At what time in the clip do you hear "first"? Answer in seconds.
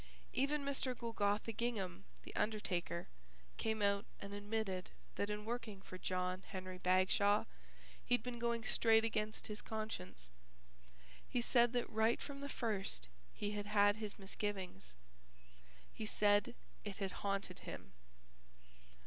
12.49-13.09